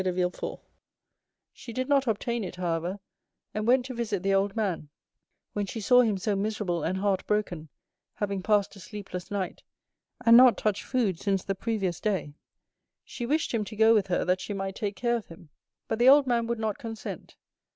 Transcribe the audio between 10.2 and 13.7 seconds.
and not touched food since the previous day, she wished him